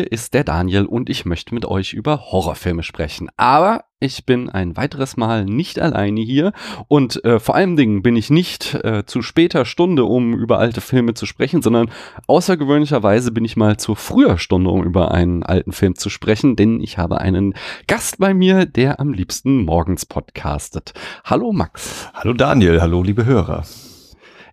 [0.00, 3.28] Hier ist der Daniel und ich möchte mit euch über Horrorfilme sprechen.
[3.36, 6.54] Aber ich bin ein weiteres Mal nicht alleine hier
[6.88, 10.80] und äh, vor allen Dingen bin ich nicht äh, zu später Stunde, um über alte
[10.80, 11.90] Filme zu sprechen, sondern
[12.28, 16.80] außergewöhnlicherweise bin ich mal zu früher Stunde, um über einen alten Film zu sprechen, denn
[16.80, 17.52] ich habe einen
[17.86, 20.94] Gast bei mir, der am liebsten morgens podcastet.
[21.24, 22.08] Hallo Max.
[22.14, 23.64] Hallo Daniel, hallo liebe Hörer.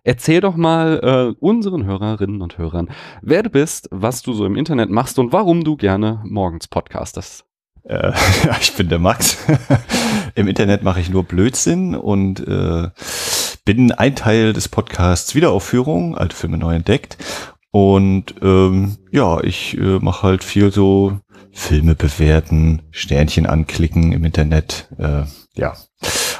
[0.04, 2.90] Erzähl doch mal äh, unseren Hörerinnen und Hörern,
[3.22, 7.44] wer du bist, was du so im Internet machst und warum du gerne morgens podcastest.
[7.84, 8.12] Äh,
[8.60, 9.38] ich bin der Max.
[10.34, 12.88] Im Internet mache ich nur Blödsinn und äh,
[13.64, 17.18] bin ein Teil des Podcasts Wiederaufführung, alte Filme neu entdeckt.
[17.70, 21.18] Und ähm, ja, ich äh, mache halt viel so
[21.52, 24.88] Filme bewerten, Sternchen anklicken im Internet.
[24.98, 25.24] Äh,
[25.54, 25.74] ja.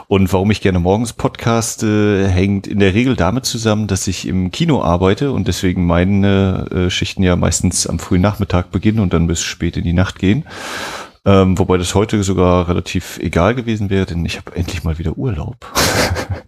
[0.09, 4.50] Und warum ich gerne morgens podcaste, hängt in der Regel damit zusammen, dass ich im
[4.50, 9.27] Kino arbeite und deswegen meine äh, Schichten ja meistens am frühen Nachmittag beginnen und dann
[9.27, 10.47] bis spät in die Nacht gehen.
[11.27, 15.19] Ähm, wobei das heute sogar relativ egal gewesen wäre, denn ich habe endlich mal wieder
[15.19, 15.59] Urlaub.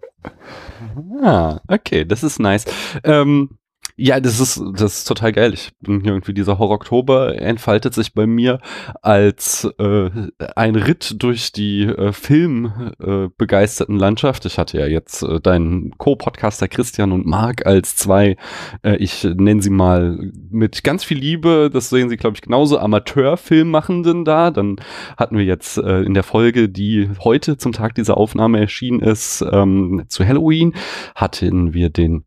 [1.22, 2.64] ah, okay, das ist nice.
[3.04, 3.58] Ähm,
[4.02, 5.52] ja, das ist, das ist total geil.
[5.52, 8.58] Ich bin irgendwie dieser Horror-Oktober entfaltet sich bei mir
[9.02, 10.10] als äh,
[10.56, 14.46] ein Ritt durch die äh, filmbegeisterten äh, Landschaft.
[14.46, 18.38] Ich hatte ja jetzt äh, deinen Co-Podcaster Christian und Marc als zwei,
[18.82, 22.78] äh, ich nenne sie mal mit ganz viel Liebe, das sehen sie, glaube ich, genauso
[22.78, 24.50] Amateurfilmmachenden da.
[24.50, 24.76] Dann
[25.18, 29.44] hatten wir jetzt äh, in der Folge, die heute zum Tag dieser Aufnahme erschienen ist,
[29.52, 30.74] ähm, zu Halloween,
[31.14, 32.24] hatten wir den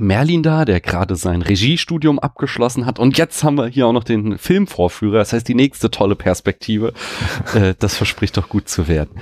[0.00, 2.98] Merlin da, der gerade sein Regiestudium abgeschlossen hat.
[2.98, 5.18] Und jetzt haben wir hier auch noch den Filmvorführer.
[5.18, 6.92] Das heißt, die nächste tolle Perspektive.
[7.54, 9.20] äh, das verspricht doch gut zu werden.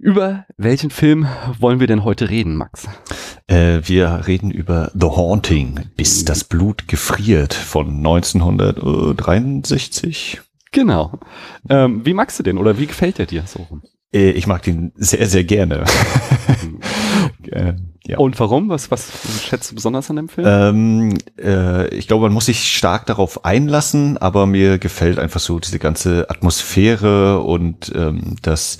[0.00, 1.26] Über welchen Film
[1.58, 2.86] wollen wir denn heute reden, Max?
[3.48, 10.40] Äh, wir reden über The Haunting, bis das Blut gefriert von 1963.
[10.70, 11.18] Genau.
[11.68, 13.66] Ähm, wie magst du den oder wie gefällt er dir so?
[14.12, 15.84] Äh, ich mag den sehr, sehr gerne.
[18.08, 18.16] ja.
[18.16, 18.70] Und warum?
[18.70, 20.46] Was, was schätzt du besonders an dem Film?
[20.48, 25.58] Ähm, äh, ich glaube, man muss sich stark darauf einlassen, aber mir gefällt einfach so
[25.58, 28.78] diese ganze Atmosphäre und ähm, dass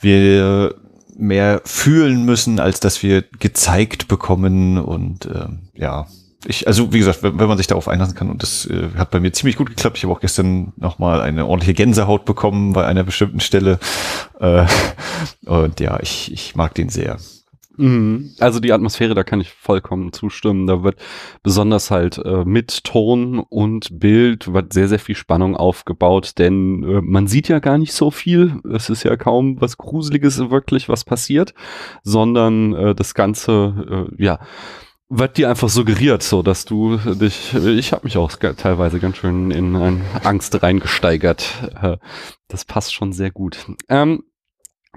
[0.00, 0.74] wir
[1.14, 6.06] mehr fühlen müssen, als dass wir gezeigt bekommen und ähm, ja,
[6.46, 9.10] ich, also wie gesagt, wenn, wenn man sich darauf einlassen kann und das äh, hat
[9.10, 9.98] bei mir ziemlich gut geklappt.
[9.98, 13.78] Ich habe auch gestern nochmal eine ordentliche Gänsehaut bekommen bei einer bestimmten Stelle.
[14.40, 14.66] Äh,
[15.46, 17.18] und ja, ich, ich mag den sehr.
[17.76, 18.32] Mhm.
[18.38, 20.66] Also die Atmosphäre, da kann ich vollkommen zustimmen.
[20.66, 20.96] Da wird
[21.42, 27.00] besonders halt äh, mit Ton und Bild wird sehr, sehr viel Spannung aufgebaut, denn äh,
[27.00, 28.60] man sieht ja gar nicht so viel.
[28.72, 31.54] Es ist ja kaum was Gruseliges wirklich, was passiert,
[32.02, 34.38] sondern äh, das Ganze, äh, ja,
[35.08, 39.50] wird dir einfach suggeriert, so dass du dich, ich habe mich auch teilweise ganz schön
[39.50, 41.46] in Angst reingesteigert.
[41.80, 41.98] Äh,
[42.48, 43.66] das passt schon sehr gut.
[43.88, 44.24] Ähm,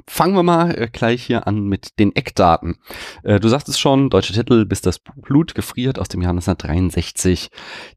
[0.06, 2.78] Fangen wir mal äh, gleich hier an mit den Eckdaten.
[3.24, 7.50] Äh, du sagtest schon, deutscher Titel, bis das Blut gefriert aus dem Jahr 1963.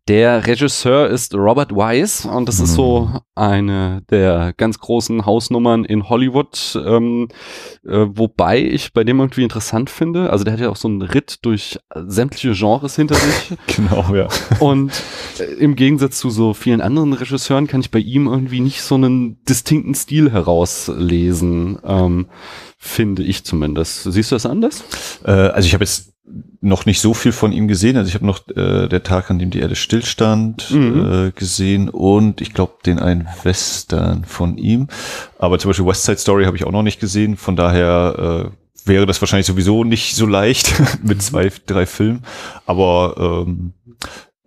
[0.08, 2.64] Der Regisseur ist Robert Wise und das mhm.
[2.64, 3.18] ist so mhm.
[3.34, 7.28] eine der ganz großen Hausnummern in Hollywood, ähm,
[7.86, 10.30] äh, wobei ich bei dem irgendwie interessant finde.
[10.30, 13.58] Also der hat ja auch so einen Ritt durch sämtliche Genres hinter sich.
[13.76, 14.28] genau, ja.
[14.58, 14.92] Und
[15.38, 18.94] äh, im Gegensatz zu so vielen anderen Regisseuren kann ich bei ihm irgendwie nicht so
[18.94, 22.26] einen distinkten Stil herauslesen ähm,
[22.78, 24.04] finde ich zumindest.
[24.04, 24.84] Siehst du das anders?
[25.24, 26.12] Äh, also ich habe jetzt
[26.60, 27.96] noch nicht so viel von ihm gesehen.
[27.96, 31.28] Also ich habe noch äh, der Tag, an dem die Erde stillstand, mhm.
[31.28, 34.88] äh, gesehen und ich glaube den einen Western von ihm.
[35.38, 37.36] Aber zum Beispiel West Side Story habe ich auch noch nicht gesehen.
[37.36, 41.20] Von daher äh, wäre das wahrscheinlich sowieso nicht so leicht mit mhm.
[41.20, 42.24] zwei, drei Filmen.
[42.66, 43.72] Aber ähm,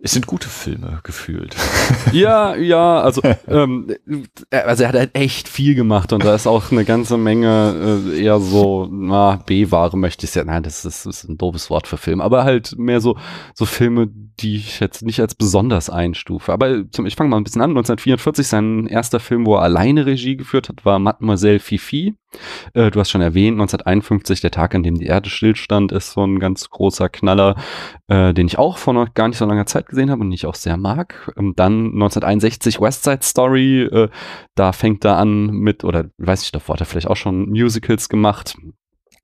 [0.04, 1.56] es sind gute Filme gefühlt.
[2.12, 3.92] Ja, ja, also, ähm,
[4.50, 8.22] also er hat halt echt viel gemacht und da ist auch eine ganze Menge äh,
[8.22, 11.88] eher so, na, B-Ware möchte ich ja, nein, das ist, das ist ein doofes Wort
[11.88, 13.16] für Film, aber halt mehr so,
[13.54, 14.08] so Filme,
[14.40, 16.52] die ich jetzt nicht als besonders einstufe.
[16.52, 17.70] Aber zum, ich fange mal ein bisschen an.
[17.70, 22.14] 1944, sein erster Film, wo er alleine Regie geführt hat, war Mademoiselle Fifi.
[22.72, 26.24] Äh, du hast schon erwähnt, 1951, der Tag, an dem die Erde stillstand, ist so
[26.24, 27.56] ein ganz großer Knaller,
[28.08, 30.46] äh, den ich auch vor noch gar nicht so langer Zeit gesehen habe und ich
[30.46, 31.32] auch sehr mag.
[31.36, 34.08] Ähm, dann 1961 West Side Story, äh,
[34.54, 38.08] da fängt er an mit, oder weiß ich, davor hat er vielleicht auch schon Musicals
[38.08, 38.56] gemacht.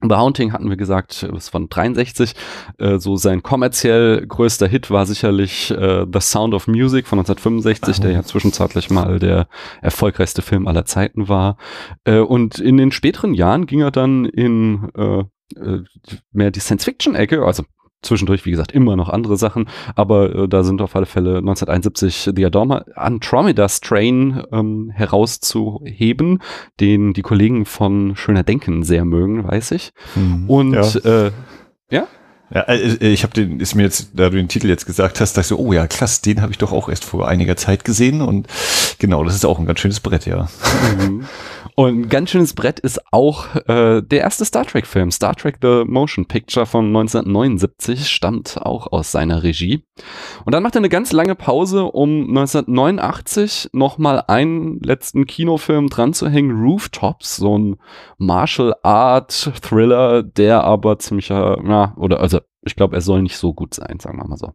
[0.02, 2.32] The Haunting hatten wir gesagt, ist von 63.
[2.78, 7.98] Äh, so sein kommerziell größter Hit war sicherlich äh, The Sound of Music von 1965,
[7.98, 8.02] oh.
[8.02, 9.46] der ja zwischenzeitlich mal der
[9.82, 11.58] erfolgreichste Film aller Zeiten war.
[12.04, 15.24] Äh, und in den späteren Jahren ging er dann in äh,
[15.56, 15.82] äh
[16.32, 17.64] mehr die Science-Fiction-Ecke, also
[18.02, 22.30] zwischendurch, wie gesagt, immer noch andere Sachen, aber äh, da sind auf alle Fälle 1971
[22.34, 26.40] The Adoma Andromeda Strain ähm, herauszuheben,
[26.80, 29.92] den die Kollegen von Schöner Denken sehr mögen, weiß ich.
[30.14, 31.26] Mhm, Und ja.
[31.26, 31.30] Äh,
[31.90, 32.06] ja?
[32.52, 35.20] Ja, äh, äh, ich habe den, ist mir jetzt, da du den Titel jetzt gesagt
[35.20, 37.56] hast, dachte ich so, oh ja, klasse, den habe ich doch auch erst vor einiger
[37.56, 38.48] Zeit gesehen und
[38.98, 40.48] genau, das ist auch ein ganz schönes Brett, ja.
[40.98, 41.24] Mhm.
[41.80, 45.10] Und ein ganz schönes Brett ist auch äh, der erste Star Trek-Film.
[45.10, 49.82] Star Trek The Motion Picture von 1979 stammt auch aus seiner Regie.
[50.44, 56.12] Und dann macht er eine ganz lange Pause, um 1989 nochmal einen letzten Kinofilm dran
[56.12, 57.76] zu hängen, Rooftops, so ein
[58.18, 63.54] Martial Art Thriller, der aber ziemlicher, ja, oder also ich glaube, er soll nicht so
[63.54, 64.52] gut sein, sagen wir mal so.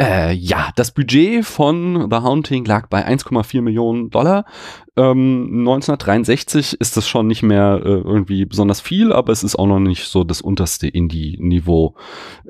[0.00, 4.44] Äh, ja, das Budget von The Haunting lag bei 1,4 Millionen Dollar.
[4.94, 9.66] Ähm, 1963 ist das schon nicht mehr äh, irgendwie besonders viel, aber es ist auch
[9.66, 11.94] noch nicht so das unterste Indie-Niveau.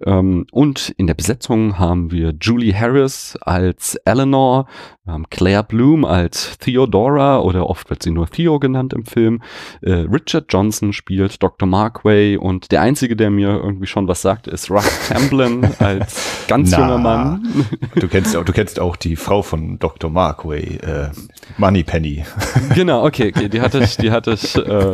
[0.05, 4.67] Ähm, und in der Besetzung haben wir Julie Harris als Eleanor,
[5.07, 9.41] ähm, Claire Bloom als Theodora oder oft wird sie nur Theo genannt im Film.
[9.81, 11.69] Äh, Richard Johnson spielt Dr.
[11.69, 16.73] Markway und der einzige, der mir irgendwie schon was sagt, ist Russ Tamblin als ganz
[16.77, 17.32] junger Mann.
[17.95, 20.11] Du kennst, auch, du kennst auch die Frau von Dr.
[20.11, 21.11] Markway, äh,
[21.59, 22.25] Moneypenny.
[22.75, 24.93] Genau, okay, okay, die hatte ich, die hatte ich äh,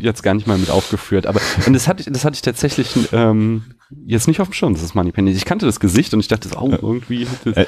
[0.00, 1.26] jetzt gar nicht mal mit aufgeführt.
[1.26, 3.74] Aber und das hatte ich, das hatte ich tatsächlich ähm,
[4.06, 5.30] jetzt nicht auf dem Schirm, das ist Moneypenny.
[5.30, 7.26] Ich kannte das Gesicht und ich dachte, oh, irgendwie.
[7.54, 7.66] Äh,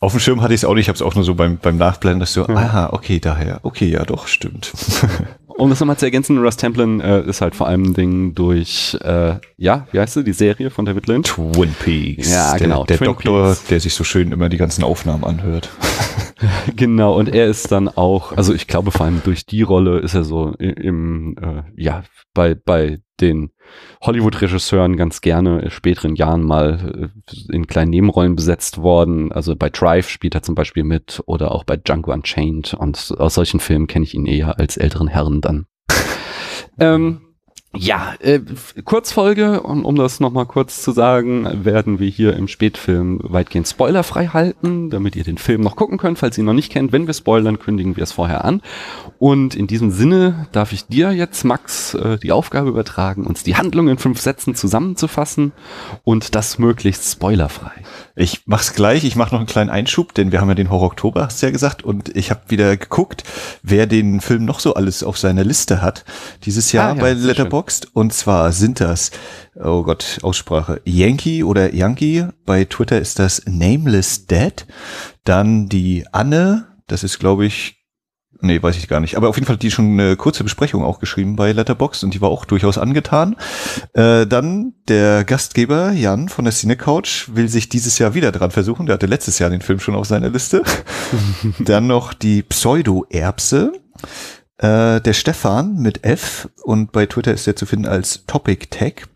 [0.00, 1.58] auf dem Schirm hatte ich es auch nicht, ich habe es auch nur so beim,
[1.58, 2.54] beim Nachblenden, dass so, ja.
[2.54, 4.72] aha, okay, daher, okay, ja, doch, stimmt.
[5.56, 9.36] Um das nochmal zu ergänzen, Russ Templin äh, ist halt vor allem Ding durch, äh,
[9.56, 11.28] ja, wie heißt sie, die Serie von David Lynch?
[11.28, 12.30] Twin Peaks.
[12.30, 12.84] Ja, genau.
[12.84, 13.64] Der, der Doktor, Peaks.
[13.66, 15.70] der sich so schön immer die ganzen Aufnahmen anhört.
[16.76, 20.14] genau, und er ist dann auch, also ich glaube vor allem durch die Rolle ist
[20.14, 22.02] er so im, äh, ja,
[22.34, 23.50] bei, bei den
[24.02, 29.32] Hollywood-Regisseuren ganz gerne in späteren Jahren mal äh, in kleinen Nebenrollen besetzt worden.
[29.32, 33.34] Also bei Drive spielt er zum Beispiel mit oder auch bei Django Unchained und aus
[33.34, 35.66] solchen Filmen kenne ich ihn eher als älteren Herren dann.
[36.78, 37.33] ähm,
[37.76, 38.40] ja, äh,
[38.84, 44.28] Kurzfolge, um, um das nochmal kurz zu sagen, werden wir hier im Spätfilm weitgehend spoilerfrei
[44.28, 46.92] halten, damit ihr den Film noch gucken könnt, falls ihr ihn noch nicht kennt.
[46.92, 48.62] Wenn wir spoilern, kündigen wir es vorher an.
[49.18, 53.56] Und in diesem Sinne darf ich dir jetzt, Max, äh, die Aufgabe übertragen, uns die
[53.56, 55.52] Handlung in fünf Sätzen zusammenzufassen
[56.04, 57.72] und das möglichst spoilerfrei.
[58.16, 60.86] Ich mach's gleich, ich mache noch einen kleinen Einschub, denn wir haben ja den Horror
[60.86, 63.24] Oktober, hast du ja gesagt, und ich habe wieder geguckt,
[63.62, 66.04] wer den Film noch so alles auf seiner Liste hat
[66.44, 67.63] dieses Jahr ah, ja, bei Letterboxd.
[67.92, 69.10] Und zwar sind das,
[69.54, 72.28] oh Gott, Aussprache, Yankee oder Yankee.
[72.44, 74.66] Bei Twitter ist das Nameless Dead.
[75.24, 77.84] Dann die Anne, das ist, glaube ich,
[78.44, 79.16] Nee, weiß ich gar nicht.
[79.16, 82.12] Aber auf jeden Fall hat die schon eine kurze Besprechung auch geschrieben bei Letterbox und
[82.12, 83.36] die war auch durchaus angetan.
[83.94, 88.50] Äh, dann der Gastgeber Jan von der Cine Couch will sich dieses Jahr wieder dran
[88.50, 88.84] versuchen.
[88.84, 90.62] Der hatte letztes Jahr den Film schon auf seiner Liste.
[91.58, 93.72] dann noch die Pseudo-Erbse.
[94.58, 99.06] Äh, der Stefan mit F und bei Twitter ist er zu finden als Topic Tech.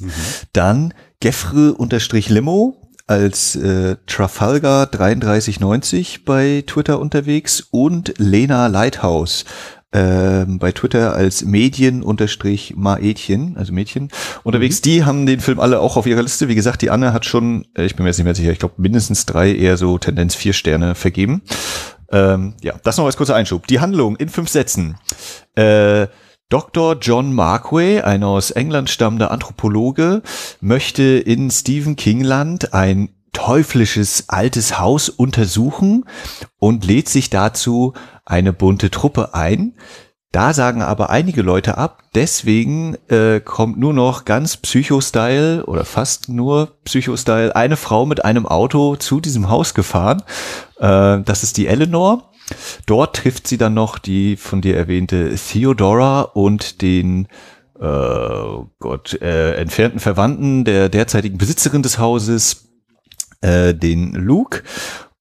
[0.00, 0.12] Mhm.
[0.52, 9.44] Dann Gefre-Limo als äh, Trafalgar 3390 bei Twitter unterwegs und Lena Lighthouse
[9.92, 14.08] äh, bei Twitter als Medien-Maädchen, also Mädchen,
[14.42, 14.78] unterwegs.
[14.78, 14.82] Mhm.
[14.82, 16.48] Die haben den Film alle auch auf ihrer Liste.
[16.48, 18.58] Wie gesagt, die Anne hat schon, äh, ich bin mir jetzt nicht mehr sicher, ich
[18.58, 21.42] glaube mindestens drei, eher so Tendenz vier Sterne vergeben.
[22.12, 23.66] Ähm, ja, das noch als kurzer Einschub.
[23.66, 24.98] Die Handlung in fünf Sätzen.
[25.54, 26.06] Äh,
[26.50, 26.98] Dr.
[27.00, 30.22] John Markway, ein aus England stammender Anthropologe,
[30.60, 36.04] möchte in Stephen King Land ein teuflisches altes Haus untersuchen
[36.58, 37.94] und lädt sich dazu
[38.26, 39.74] eine bunte Truppe ein.
[40.32, 46.28] Da sagen aber einige Leute ab, deswegen äh, kommt nur noch ganz Psycho-Style oder fast
[46.28, 50.22] nur Psycho-Style eine Frau mit einem Auto zu diesem Haus gefahren.
[50.78, 52.32] Äh, das ist die Eleanor
[52.86, 57.28] Dort trifft sie dann noch die von dir erwähnte Theodora und den
[57.80, 62.68] äh, Gott, äh, entfernten Verwandten der derzeitigen Besitzerin des Hauses,
[63.40, 64.62] äh, den Luke.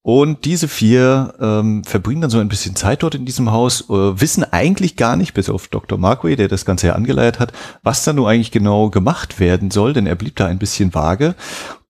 [0.03, 3.93] Und diese vier ähm, verbringen dann so ein bisschen Zeit dort in diesem Haus, äh,
[4.19, 5.99] wissen eigentlich gar nicht, bis auf Dr.
[5.99, 7.53] Markway, der das Ganze ja angeleiert hat,
[7.83, 11.35] was da nun eigentlich genau gemacht werden soll, denn er blieb da ein bisschen vage.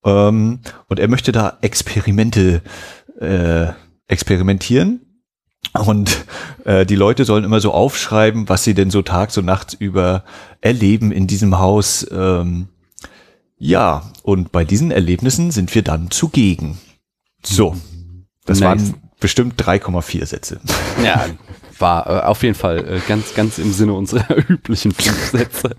[0.03, 2.62] Ähm, und er möchte da Experimente
[3.22, 3.68] äh,
[4.08, 5.00] experimentieren
[5.86, 6.25] und
[6.65, 10.24] äh, die Leute sollen immer so aufschreiben, was sie denn so tags und nachts über
[10.60, 12.06] erleben in diesem Haus.
[12.12, 12.68] Ähm,
[13.58, 16.77] ja, und bei diesen Erlebnissen sind wir dann zugegen.
[17.44, 17.77] So,
[18.51, 18.91] das nice.
[18.91, 20.60] waren bestimmt 3,4 Sätze.
[21.03, 21.25] Ja,
[21.79, 25.75] war äh, auf jeden Fall äh, ganz, ganz im Sinne unserer üblichen fünf Sätze.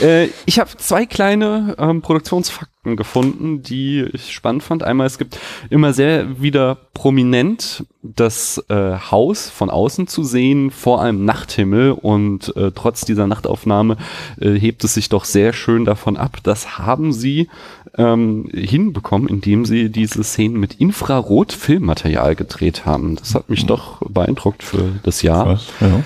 [0.00, 4.82] äh, ich habe zwei kleine ähm, Produktionsfakten gefunden, die ich spannend fand.
[4.82, 5.38] Einmal, es gibt
[5.70, 12.56] immer sehr wieder prominent das äh, Haus von außen zu sehen vor einem Nachthimmel und
[12.56, 13.96] äh, trotz dieser Nachtaufnahme
[14.40, 16.38] äh, hebt es sich doch sehr schön davon ab.
[16.42, 17.48] Das haben sie
[17.96, 23.16] ähm, hinbekommen, indem sie diese Szenen mit Infrarot-Filmmaterial gedreht haben.
[23.16, 25.60] Das hat mich doch beeindruckt für das Jahr.
[25.80, 26.02] Ja.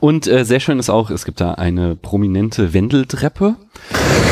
[0.00, 3.56] Und äh, sehr schön ist auch, es gibt da eine prominente Wendeltreppe,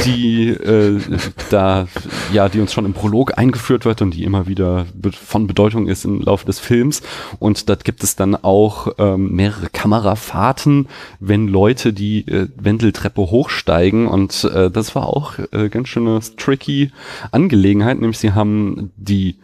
[0.04, 1.00] die äh,
[1.50, 1.86] da
[2.32, 6.04] ja, die uns schon im Prolog eingeführt wird und die immer wieder von Bedeutung ist
[6.04, 7.02] im Laufe des Films.
[7.38, 10.88] Und dort gibt es dann auch ähm, mehrere Kamerafahrten,
[11.18, 14.06] wenn Leute die äh, Wendeltreppe hochsteigen.
[14.06, 16.92] Und äh, das war auch äh, ganz schöne tricky
[17.32, 19.36] Angelegenheit, nämlich sie haben die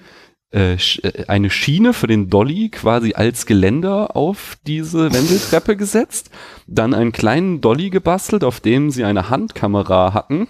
[0.52, 6.30] äh, äh, eine Schiene für den Dolly quasi als Geländer auf diese Wendeltreppe gesetzt,
[6.66, 10.48] dann einen kleinen Dolly gebastelt, auf dem sie eine Handkamera hatten,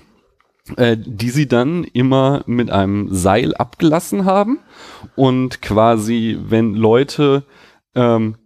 [0.76, 4.58] äh, die sie dann immer mit einem Seil abgelassen haben
[5.14, 7.44] und quasi, wenn Leute
[7.94, 8.36] ähm,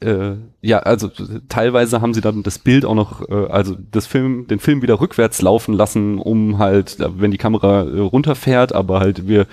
[0.00, 1.10] äh, ja, also
[1.48, 5.00] teilweise haben sie dann das Bild auch noch, äh, also das Film, den Film wieder
[5.00, 9.46] rückwärts laufen lassen, um halt, wenn die Kamera äh, runterfährt, aber halt wir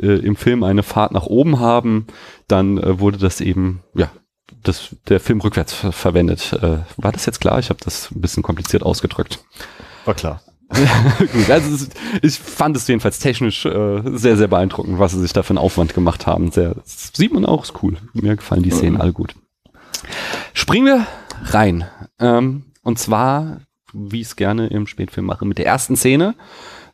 [0.00, 2.06] äh, im Film eine Fahrt nach oben haben,
[2.48, 4.10] dann äh, wurde das eben, ja,
[4.62, 6.54] das, der Film rückwärts ver verwendet.
[6.54, 7.58] Äh, war das jetzt klar?
[7.58, 9.44] Ich habe das ein bisschen kompliziert ausgedrückt.
[10.06, 10.40] War klar.
[11.32, 11.86] Gut, also
[12.22, 15.58] ich fand es jedenfalls technisch äh, sehr, sehr beeindruckend, was sie sich da für einen
[15.58, 16.50] Aufwand gemacht haben.
[16.50, 17.98] Sehr, sieht man auch, ist cool.
[18.14, 19.34] Mir gefallen die Szenen alle gut.
[20.52, 21.06] Springen wir
[21.52, 21.84] rein.
[22.18, 23.60] Ähm, und zwar,
[23.92, 26.34] wie ich es gerne im Spätfilm mache, mit der ersten Szene.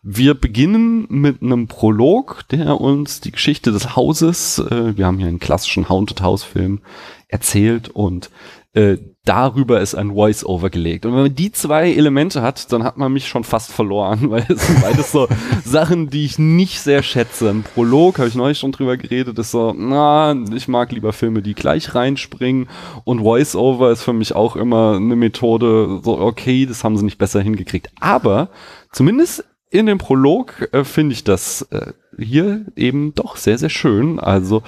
[0.03, 5.29] Wir beginnen mit einem Prolog, der uns die Geschichte des Hauses, äh, wir haben hier
[5.29, 6.81] einen klassischen Haunted House Film
[7.29, 8.31] erzählt und
[8.73, 11.05] äh, darüber ist ein Voice-Over gelegt.
[11.05, 14.47] Und wenn man die zwei Elemente hat, dann hat man mich schon fast verloren, weil
[14.49, 15.29] es sind beides so
[15.65, 17.51] Sachen, die ich nicht sehr schätze.
[17.51, 21.43] Ein Prolog, habe ich neulich schon drüber geredet, ist so, na, ich mag lieber Filme,
[21.43, 22.69] die gleich reinspringen.
[23.05, 27.19] Und Voice-Over ist für mich auch immer eine Methode, so, okay, das haben sie nicht
[27.19, 27.91] besser hingekriegt.
[28.01, 28.49] Aber
[28.93, 34.19] zumindest in dem Prolog äh, finde ich das äh, hier eben doch sehr, sehr schön.
[34.19, 34.63] Also,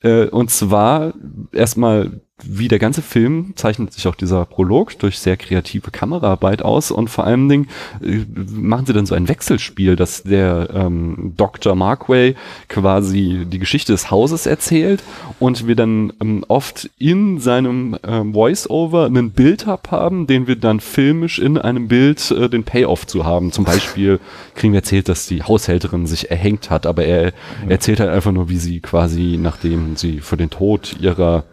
[0.00, 1.12] äh, und zwar
[1.52, 6.90] erstmal wie der ganze Film zeichnet sich auch dieser Prolog durch sehr kreative Kameraarbeit aus
[6.90, 7.68] und vor allen Dingen
[8.00, 11.74] äh, machen sie dann so ein Wechselspiel, dass der ähm, Dr.
[11.74, 12.36] Markway
[12.68, 15.02] quasi die Geschichte des Hauses erzählt
[15.40, 20.78] und wir dann ähm, oft in seinem ähm, Voice-Over einen Bildhub haben, den wir dann
[20.80, 23.50] filmisch in einem Bild äh, den Payoff zu haben.
[23.50, 24.20] Zum Beispiel
[24.54, 27.32] kriegen wir erzählt, dass die Haushälterin sich erhängt hat, aber er
[27.68, 31.44] erzählt halt einfach nur, wie sie quasi, nachdem sie für den Tod ihrer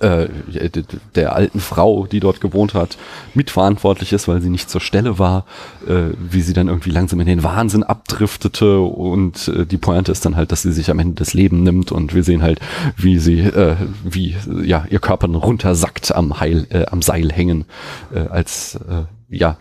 [0.00, 0.28] äh,
[1.14, 2.98] der alten Frau, die dort gewohnt hat,
[3.34, 5.46] mitverantwortlich ist, weil sie nicht zur Stelle war,
[5.86, 10.24] äh, wie sie dann irgendwie langsam in den Wahnsinn abdriftete und äh, die Pointe ist
[10.24, 12.58] dann halt, dass sie sich am Ende das Leben nimmt und wir sehen halt,
[12.96, 17.64] wie sie, äh, wie ja ihr Körper runtersackt am Heil, äh, am Seil hängen,
[18.12, 19.56] äh, als äh, ja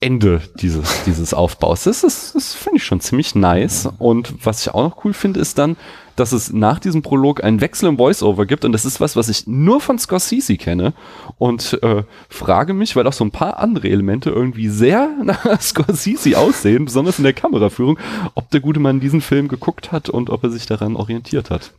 [0.00, 1.84] Ende dieses, dieses Aufbaus.
[1.84, 3.88] Das ist, das finde ich schon ziemlich nice.
[3.98, 5.76] Und was ich auch noch cool finde, ist dann,
[6.16, 9.28] dass es nach diesem Prolog einen Wechsel im Voiceover gibt und das ist was, was
[9.28, 10.92] ich nur von Scorsese kenne
[11.38, 16.38] und äh, frage mich, weil auch so ein paar andere Elemente irgendwie sehr nach Scorsese
[16.38, 17.98] aussehen, besonders in der Kameraführung,
[18.34, 21.72] ob der gute Mann diesen Film geguckt hat und ob er sich daran orientiert hat.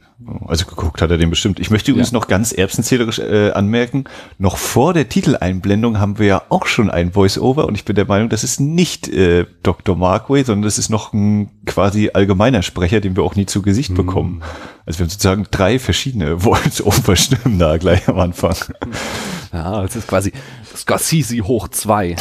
[0.47, 1.59] Also geguckt hat er den bestimmt.
[1.59, 2.17] Ich möchte übrigens ja.
[2.17, 4.05] noch ganz erbsenzählerisch äh, anmerken,
[4.37, 8.05] noch vor der Titeleinblendung haben wir ja auch schon ein Voice-Over und ich bin der
[8.05, 9.97] Meinung, das ist nicht äh, Dr.
[9.97, 13.91] Markway, sondern das ist noch ein quasi allgemeiner Sprecher, den wir auch nie zu Gesicht
[13.91, 13.95] mhm.
[13.95, 14.41] bekommen.
[14.85, 18.55] Also wir haben sozusagen drei verschiedene Voice-Over-Stimmen da gleich am Anfang.
[19.55, 20.33] Ja, es ist quasi
[20.75, 22.15] Scorsese hoch zwei.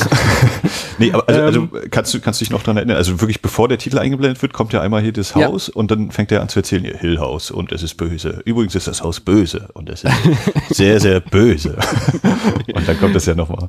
[0.98, 2.96] nee, aber also, also, ähm, kannst du kannst du dich noch dran erinnern?
[2.96, 5.74] Also wirklich bevor der Titel eingeblendet wird, kommt ja einmal hier das Haus ja.
[5.74, 8.40] und dann fängt er an zu erzählen, hier Hill House und es ist böse.
[8.44, 10.14] Übrigens ist das Haus böse und es ist
[10.70, 11.76] sehr sehr böse.
[12.74, 13.68] und dann kommt das ja nochmal.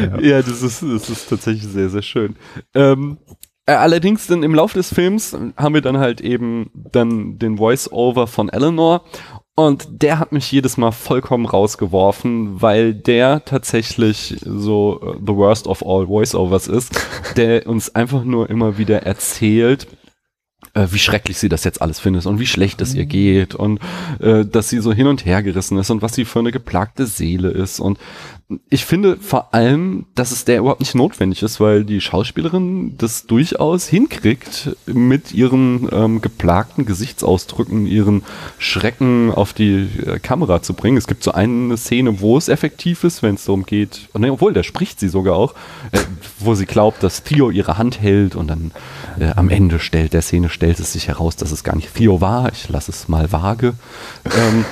[0.00, 0.20] Ja.
[0.20, 2.36] ja, das ist das ist tatsächlich sehr sehr schön.
[2.74, 3.18] Ähm,
[3.66, 8.26] äh, Allerdings dann im Laufe des Films haben wir dann halt eben dann den Voice-Over
[8.26, 9.04] von Eleanor
[9.56, 15.68] und der hat mich jedes Mal vollkommen rausgeworfen, weil der tatsächlich so uh, the worst
[15.68, 16.92] of all Voiceovers ist,
[17.36, 19.86] der uns einfach nur immer wieder erzählt,
[20.74, 23.78] äh, wie schrecklich sie das jetzt alles findet und wie schlecht es ihr geht und
[24.18, 27.06] äh, dass sie so hin und her gerissen ist und was sie für eine geplagte
[27.06, 27.98] Seele ist und
[28.70, 33.26] ich finde vor allem, dass es der überhaupt nicht notwendig ist, weil die Schauspielerin das
[33.26, 38.22] durchaus hinkriegt, mit ihren ähm, geplagten Gesichtsausdrücken ihren
[38.58, 40.96] Schrecken auf die äh, Kamera zu bringen.
[40.96, 44.52] Es gibt so eine Szene, wo es effektiv ist, wenn es darum geht, ne, obwohl,
[44.52, 45.54] da spricht sie sogar auch,
[45.92, 45.98] äh,
[46.38, 48.72] wo sie glaubt, dass Theo ihre Hand hält und dann
[49.18, 52.20] äh, am Ende stellt der Szene stellt es sich heraus, dass es gar nicht Theo
[52.20, 52.52] war.
[52.52, 53.74] Ich lasse es mal vage.
[54.24, 54.64] Ähm,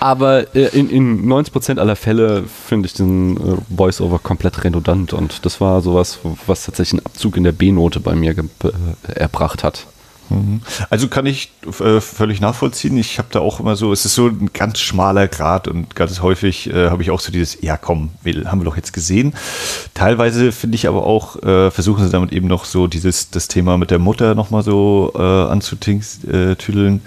[0.00, 5.44] aber äh, in, in 90% aller Fälle finde ich den äh, Voice-Over komplett redundant und
[5.44, 9.86] das war sowas, was tatsächlich einen Abzug in der B-Note bei mir äh, erbracht hat.
[10.30, 10.60] Mhm.
[10.90, 12.96] Also kann ich völlig nachvollziehen.
[12.98, 16.20] Ich habe da auch immer so, es ist so ein ganz schmaler Grad und ganz
[16.20, 19.34] häufig äh, habe ich auch so dieses, ja komm, will, haben wir doch jetzt gesehen.
[19.94, 23.78] Teilweise finde ich aber auch, äh, versuchen sie damit eben noch so dieses, das Thema
[23.78, 27.00] mit der Mutter nochmal so äh, anzutüdeln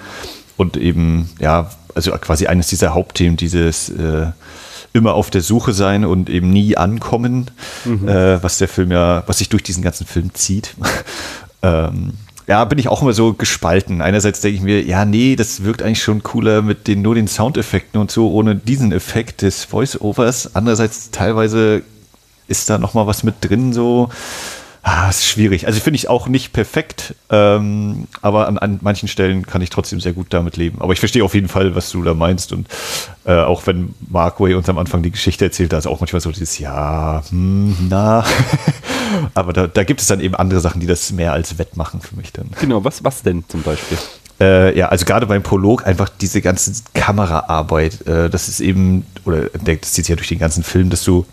[0.57, 4.27] und eben, ja, also quasi eines dieser Hauptthemen, dieses äh,
[4.93, 7.51] immer auf der Suche sein und eben nie ankommen,
[7.85, 8.07] mhm.
[8.07, 10.75] äh, was der Film ja, was sich durch diesen ganzen Film zieht.
[11.61, 12.13] ähm,
[12.47, 14.01] ja, bin ich auch immer so gespalten.
[14.01, 17.27] Einerseits denke ich mir, ja, nee, das wirkt eigentlich schon cooler mit den, nur den
[17.27, 20.55] Soundeffekten und so, ohne diesen Effekt des Voice-Overs.
[20.55, 21.83] Andererseits teilweise
[22.47, 24.09] ist da noch mal was mit drin, so,
[24.83, 25.67] Ah, ist schwierig.
[25.67, 29.99] Also finde ich auch nicht perfekt, ähm, aber an, an, manchen Stellen kann ich trotzdem
[29.99, 30.81] sehr gut damit leben.
[30.81, 32.51] Aber ich verstehe auf jeden Fall, was du da meinst.
[32.51, 32.67] Und
[33.25, 36.31] äh, auch wenn Markway uns am Anfang die Geschichte erzählt, da ist auch manchmal so
[36.31, 38.25] dieses Ja, hm, na.
[39.35, 42.15] aber da, da gibt es dann eben andere Sachen, die das mehr als wettmachen für
[42.15, 42.49] mich dann.
[42.59, 43.99] Genau, was, was denn zum Beispiel?
[44.39, 49.43] Äh, ja, also gerade beim Prolog einfach diese ganze Kameraarbeit, äh, das ist eben, oder
[49.63, 51.27] das zieht sich ja durch den ganzen Film, dass du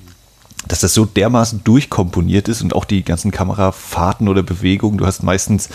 [0.69, 4.99] dass das so dermaßen durchkomponiert ist und auch die ganzen Kamerafahrten oder Bewegungen.
[4.99, 5.69] Du hast meistens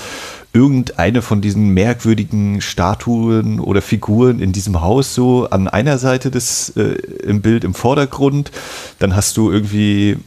[0.53, 6.69] irgendeine von diesen merkwürdigen Statuen oder Figuren in diesem Haus so an einer Seite des
[6.77, 8.51] äh, im Bild im Vordergrund.
[8.99, 10.17] Dann hast du irgendwie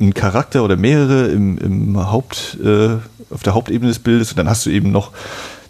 [0.00, 2.96] einen Charakter oder mehrere im, im Haupt, äh,
[3.30, 5.12] auf der Hauptebene des Bildes und dann hast du eben noch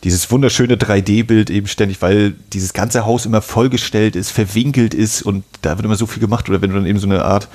[0.05, 5.45] dieses wunderschöne 3D-Bild eben ständig, weil dieses ganze Haus immer vollgestellt ist, verwinkelt ist und
[5.63, 6.49] da wird immer so viel gemacht.
[6.49, 7.49] Oder wenn du dann eben so eine Art,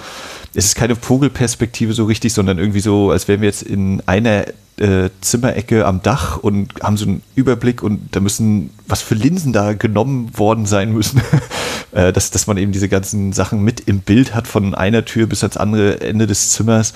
[0.56, 4.46] es ist keine Vogelperspektive so richtig, sondern irgendwie so, als wären wir jetzt in einer
[4.78, 9.54] äh, Zimmerecke am Dach und haben so einen Überblick und da müssen, was für Linsen
[9.54, 11.22] da genommen worden sein müssen,
[11.92, 15.28] äh, dass, dass man eben diese ganzen Sachen mit im Bild hat, von einer Tür
[15.28, 16.94] bis ans andere Ende des Zimmers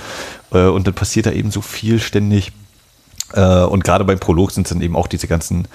[0.52, 2.52] äh, und dann passiert da eben so viel ständig.
[3.34, 5.68] Äh, und gerade beim Prolog sind es dann eben auch diese ganzen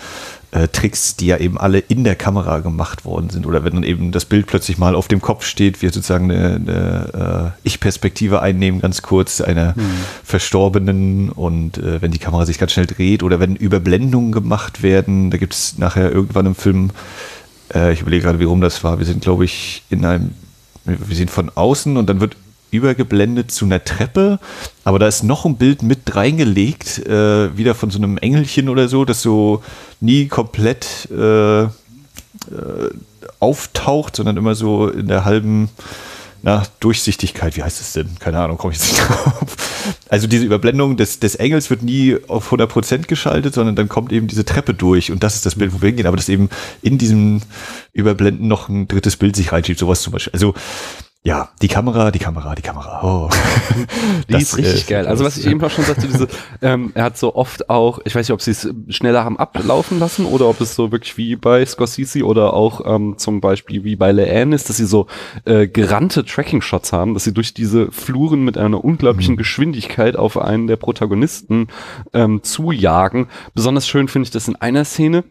[0.53, 3.47] äh, Tricks, die ja eben alle in der Kamera gemacht worden sind.
[3.47, 6.55] Oder wenn dann eben das Bild plötzlich mal auf dem Kopf steht, wir sozusagen eine,
[6.55, 9.83] eine äh, Ich-Perspektive einnehmen, ganz kurz, einer mhm.
[10.25, 15.31] Verstorbenen und äh, wenn die Kamera sich ganz schnell dreht oder wenn Überblendungen gemacht werden,
[15.31, 16.91] da gibt es nachher irgendwann im Film,
[17.75, 20.33] äh, ich überlege gerade, wie rum das war, wir sind, glaube ich, in einem,
[20.85, 22.37] wir sind von außen und dann wird
[22.73, 24.41] übergeblendet zu einer Treppe,
[24.83, 28.89] aber da ist noch ein Bild mit reingelegt, äh, wieder von so einem Engelchen oder
[28.89, 29.63] so, das so
[30.01, 31.69] nie komplett äh, äh,
[33.39, 35.69] auftaucht, sondern immer so in der halben
[36.45, 38.19] na, Durchsichtigkeit, wie heißt es denn?
[38.19, 39.57] Keine Ahnung, komme ich jetzt nicht drauf.
[40.09, 44.27] Also diese Überblendung des, des Engels wird nie auf 100% geschaltet, sondern dann kommt eben
[44.27, 46.49] diese Treppe durch und das ist das Bild, wo wir hingehen, aber dass eben
[46.83, 47.43] in diesem
[47.93, 50.33] Überblenden noch ein drittes Bild sich reinschiebt, sowas zum Beispiel.
[50.33, 50.55] Also
[51.25, 53.01] ja, die Kamera, die Kamera, die Kamera.
[53.05, 53.31] Oh.
[54.29, 55.07] die das, ist richtig äh, geil.
[55.07, 56.27] Also was ich eben auch schon sagte, diese,
[56.61, 60.01] ähm, er hat so oft auch, ich weiß nicht, ob sie es schneller haben ablaufen
[60.01, 63.95] lassen oder ob es so wirklich wie bei Scorsese oder auch ähm, zum Beispiel wie
[63.95, 65.07] bei Leanne ist, dass sie so
[65.45, 69.39] äh, gerannte Tracking-Shots haben, dass sie durch diese Fluren mit einer unglaublichen mhm.
[69.39, 71.69] Geschwindigkeit auf einen der Protagonisten
[72.13, 73.29] ähm, zujagen.
[73.55, 75.23] Besonders schön finde ich das in einer Szene,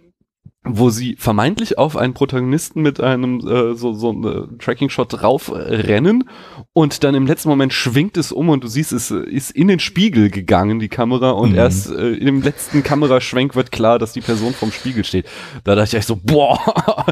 [0.64, 6.30] wo sie vermeintlich auf einen Protagonisten mit einem äh, so, so äh, Tracking-Shot drauf rennen
[6.74, 9.80] und dann im letzten Moment schwingt es um und du siehst, es ist in den
[9.80, 11.58] Spiegel gegangen, die Kamera, und mhm.
[11.58, 15.26] erst äh, im letzten Kameraschwenk wird klar, dass die Person vorm Spiegel steht.
[15.64, 16.60] Da dachte ich echt so, boah,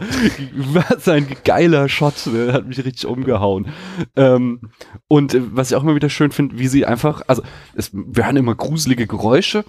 [0.56, 3.70] was ein geiler Shot, der hat mich richtig umgehauen.
[4.16, 4.62] Ähm,
[5.08, 7.42] und äh, was ich auch immer wieder schön finde, wie sie einfach, also
[7.74, 9.66] es, wir hören immer gruselige Geräusche,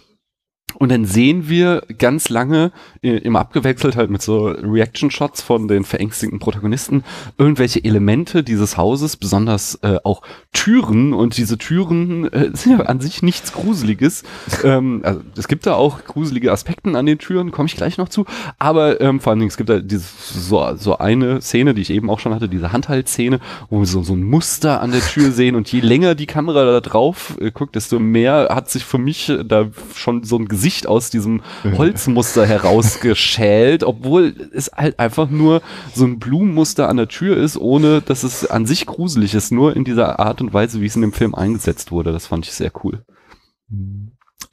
[0.79, 5.85] und dann sehen wir ganz lange, äh, immer abgewechselt halt mit so Reaction-Shots von den
[5.85, 7.05] verängstigten Protagonisten,
[7.39, 11.13] irgendwelche Elemente dieses Hauses, besonders äh, auch Türen.
[11.13, 14.23] Und diese Türen äh, sind ja an sich nichts Gruseliges.
[14.65, 18.09] ähm, also es gibt da auch gruselige Aspekte an den Türen, komme ich gleich noch
[18.09, 18.25] zu.
[18.59, 21.91] Aber ähm, vor allen Dingen, es gibt da diese, so, so eine Szene, die ich
[21.91, 25.31] eben auch schon hatte, diese Handhaltszene, wo wir so, so ein Muster an der Tür
[25.33, 25.57] sehen.
[25.57, 29.33] Und je länger die Kamera da drauf äh, guckt, desto mehr hat sich für mich
[29.45, 35.63] da schon so ein Gesicht aus diesem Holzmuster herausgeschält, obwohl es halt einfach nur
[35.95, 39.75] so ein Blumenmuster an der Tür ist, ohne dass es an sich gruselig ist, nur
[39.75, 42.13] in dieser Art und Weise, wie es in dem Film eingesetzt wurde.
[42.13, 43.05] Das fand ich sehr cool.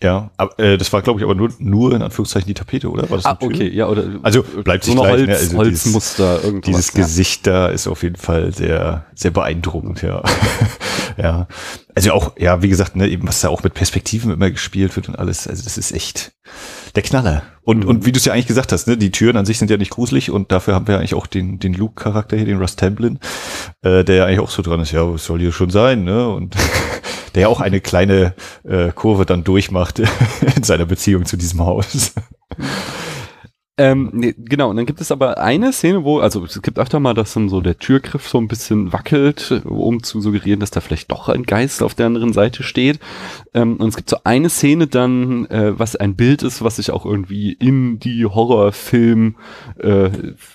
[0.01, 3.09] Ja, aber, äh, das war, glaube ich, aber nur, nur in Anführungszeichen die Tapete, oder?
[3.09, 5.33] War das Ah, okay, ja, oder Also bleibt so sich gleich, Holz, ne?
[5.35, 6.65] Also Holzmuster, dieses, irgendwas.
[6.67, 6.99] dieses ja.
[7.01, 10.21] Gesicht da ist auf jeden Fall sehr, sehr beeindruckend, ja.
[11.17, 11.47] ja.
[11.95, 15.09] Also auch, ja, wie gesagt, ne, eben was da auch mit Perspektiven immer gespielt wird
[15.09, 15.47] und alles.
[15.47, 16.31] Also das ist echt
[16.95, 17.41] der Knaller.
[17.63, 17.89] Und, Mhm.
[17.89, 19.77] und wie du es ja eigentlich gesagt hast, ne, die Türen an sich sind ja
[19.77, 23.17] nicht gruselig und dafür haben wir eigentlich auch den, den Luke-Charakter hier, den Russ Tamblin,
[23.81, 26.29] äh, der ja eigentlich auch so dran ist, ja, was soll hier schon sein, ne?
[26.29, 26.55] Und
[27.35, 29.99] der ja auch eine kleine äh, Kurve dann durchmacht
[30.55, 32.13] in seiner Beziehung zu diesem Haus.
[33.79, 36.99] Ähm, nee, genau, und dann gibt es aber eine Szene, wo, also es gibt öfter
[36.99, 40.79] mal, dass dann so der Türgriff so ein bisschen wackelt, um zu suggerieren, dass da
[40.79, 42.99] vielleicht doch ein Geist auf der anderen Seite steht.
[43.53, 46.89] Ähm, und es gibt so eine Szene dann, äh, was ein Bild ist, was sich
[46.89, 49.35] auch irgendwie in die Horrorfilm
[49.79, 50.09] äh,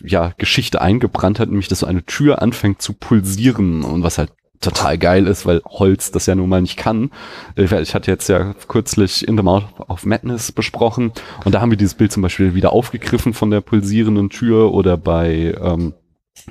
[0.05, 4.33] ja, Geschichte eingebrannt hat, nämlich dass so eine Tür anfängt zu pulsieren und was halt
[4.63, 7.11] total geil ist, weil Holz das ja nun mal nicht kann.
[7.57, 11.13] Ich hatte jetzt ja kürzlich In the Mouth of Madness besprochen
[11.45, 14.97] und da haben wir dieses Bild zum Beispiel wieder aufgegriffen von der pulsierenden Tür oder
[14.97, 15.95] bei ähm,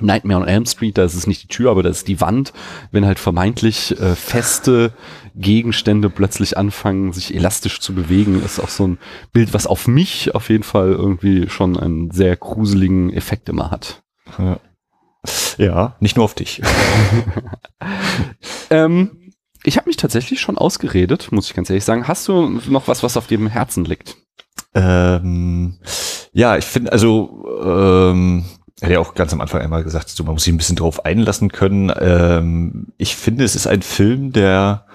[0.00, 2.52] Nightmare on Elm Street, da ist es nicht die Tür, aber das ist die Wand,
[2.92, 4.92] wenn halt vermeintlich äh, feste
[5.34, 8.98] Gegenstände plötzlich anfangen, sich elastisch zu bewegen, ist auch so ein
[9.32, 14.02] Bild, was auf mich auf jeden Fall irgendwie schon einen sehr gruseligen Effekt immer hat.
[14.38, 14.60] Ja.
[15.58, 16.60] Ja, nicht nur auf dich.
[18.70, 19.32] Ähm,
[19.64, 22.08] ich habe mich tatsächlich schon ausgeredet, muss ich ganz ehrlich sagen.
[22.08, 24.16] Hast du noch was, was auf dem Herzen liegt?
[24.74, 25.78] Ähm,
[26.32, 28.44] ja, ich finde, also, ähm,
[28.80, 30.76] er hat ja auch ganz am Anfang einmal gesagt, so, man muss sich ein bisschen
[30.76, 31.92] drauf einlassen können.
[32.00, 34.86] Ähm, ich finde, es ist ein Film, der,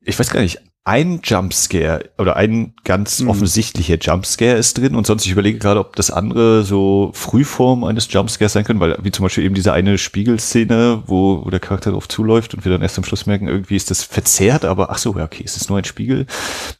[0.00, 3.28] ich weiß gar nicht, ein Jumpscare oder ein ganz Mhm.
[3.28, 8.10] offensichtlicher Jumpscare ist drin und sonst ich überlege gerade, ob das andere so Frühform eines
[8.10, 11.90] Jumpscares sein können, weil wie zum Beispiel eben diese eine Spiegelszene, wo, wo der Charakter
[11.90, 14.96] drauf zuläuft und wir dann erst am Schluss merken, irgendwie ist das verzerrt, aber ach
[14.96, 16.24] so, ja, okay, es ist nur ein Spiegel.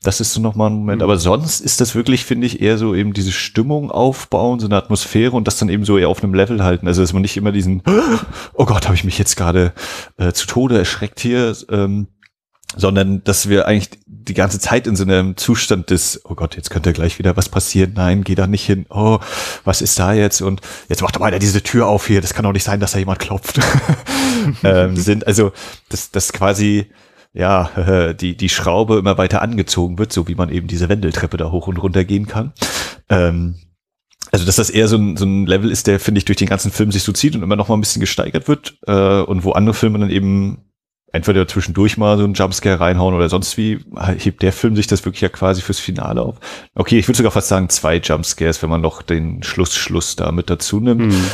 [0.03, 1.01] Das ist so nochmal ein Moment.
[1.01, 1.05] Mhm.
[1.05, 4.77] Aber sonst ist das wirklich, finde ich, eher so eben diese Stimmung aufbauen, so eine
[4.77, 6.89] Atmosphäre und das dann eben so eher auf einem Level halten.
[6.89, 7.83] Also dass man nicht immer diesen,
[8.55, 9.75] oh Gott, habe ich mich jetzt gerade
[10.17, 12.07] äh, zu Tode erschreckt hier, ähm,
[12.77, 16.71] sondern dass wir eigentlich die ganze Zeit in so einem Zustand des, oh Gott, jetzt
[16.71, 19.19] könnte gleich wieder was passieren, nein, geh da nicht hin, oh,
[19.65, 22.35] was ist da jetzt und jetzt macht doch mal einer diese Tür auf hier, das
[22.35, 23.59] kann doch nicht sein, dass da jemand klopft.
[24.65, 25.53] ähm, sind also,
[25.89, 26.87] dass das quasi
[27.33, 31.51] ja, die, die Schraube immer weiter angezogen wird, so wie man eben diese Wendeltreppe da
[31.51, 32.53] hoch und runter gehen kann.
[33.09, 33.57] Ähm,
[34.31, 36.49] also, dass das eher so ein, so ein Level ist, der, finde ich, durch den
[36.49, 39.45] ganzen Film sich so zieht und immer noch mal ein bisschen gesteigert wird, äh, und
[39.45, 40.68] wo andere Filme dann eben
[41.13, 43.79] entweder zwischendurch mal so einen Jumpscare reinhauen oder sonst wie,
[44.19, 46.37] hebt der Film sich das wirklich ja quasi fürs Finale auf.
[46.75, 50.33] Okay, ich würde sogar fast sagen zwei Jumpscares, wenn man noch den Schluss, Schluss da
[50.33, 51.13] mit dazu nimmt.
[51.13, 51.25] Hm.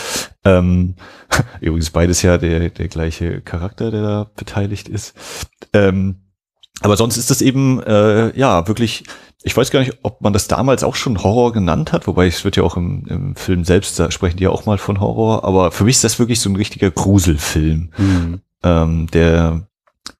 [0.45, 0.95] Ähm,
[1.61, 5.15] übrigens beides ja der, der gleiche Charakter, der da beteiligt ist.
[5.73, 6.21] Ähm,
[6.81, 9.05] aber sonst ist das eben, äh, ja, wirklich,
[9.43, 12.45] ich weiß gar nicht, ob man das damals auch schon Horror genannt hat, wobei es
[12.45, 15.45] wird ja auch im, im Film selbst, da sprechen die ja auch mal von Horror,
[15.45, 18.41] aber für mich ist das wirklich so ein richtiger Gruselfilm Hm.
[18.65, 19.69] Ähm, der